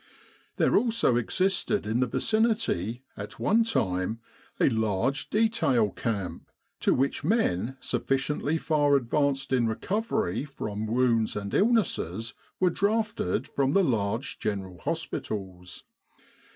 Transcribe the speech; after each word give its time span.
There 0.57 0.75
also 0.75 1.15
existed 1.15 1.85
in 1.85 1.99
the 1.99 2.07
vicinity, 2.07 3.03
at 3.15 3.37
one 3.37 3.63
time, 3.63 4.19
a 4.59 4.67
large 4.67 5.29
Detail 5.29 5.91
Camp, 5.91 6.49
to 6.79 6.91
which 6.95 7.23
men 7.23 7.77
sufficiently 7.79 8.57
far 8.57 8.95
advanced 8.95 9.53
in 9.53 9.67
recovery 9.67 10.43
from 10.43 10.87
wounds 10.87 11.35
and 11.35 11.53
illnesses 11.53 12.33
were 12.59 12.71
drafted 12.71 13.47
from 13.47 13.73
the 13.73 13.83
large 13.83 14.39
General 14.39 14.79
Hospitals. 14.79 15.83